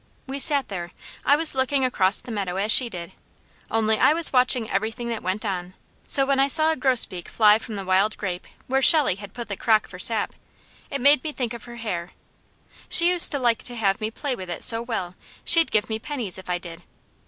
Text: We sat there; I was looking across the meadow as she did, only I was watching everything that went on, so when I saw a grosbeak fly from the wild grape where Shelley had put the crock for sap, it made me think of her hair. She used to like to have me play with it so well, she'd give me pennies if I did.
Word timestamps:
We 0.25 0.39
sat 0.39 0.67
there; 0.67 0.93
I 1.23 1.35
was 1.35 1.53
looking 1.53 1.85
across 1.85 2.21
the 2.21 2.31
meadow 2.31 2.55
as 2.55 2.71
she 2.71 2.89
did, 2.89 3.11
only 3.69 3.99
I 3.99 4.13
was 4.13 4.33
watching 4.33 4.67
everything 4.67 5.09
that 5.09 5.21
went 5.21 5.45
on, 5.45 5.75
so 6.07 6.25
when 6.25 6.39
I 6.39 6.47
saw 6.47 6.71
a 6.71 6.75
grosbeak 6.75 7.27
fly 7.29 7.59
from 7.59 7.75
the 7.75 7.85
wild 7.85 8.17
grape 8.17 8.47
where 8.65 8.81
Shelley 8.81 9.13
had 9.13 9.31
put 9.35 9.47
the 9.47 9.55
crock 9.55 9.87
for 9.87 9.99
sap, 9.99 10.33
it 10.89 11.01
made 11.01 11.23
me 11.23 11.31
think 11.31 11.53
of 11.53 11.65
her 11.65 11.75
hair. 11.75 12.13
She 12.89 13.11
used 13.11 13.29
to 13.33 13.37
like 13.37 13.61
to 13.61 13.75
have 13.75 14.01
me 14.01 14.09
play 14.09 14.35
with 14.35 14.49
it 14.49 14.63
so 14.63 14.81
well, 14.81 15.13
she'd 15.45 15.69
give 15.69 15.87
me 15.87 15.99
pennies 15.99 16.39
if 16.39 16.49
I 16.49 16.57
did. 16.57 16.81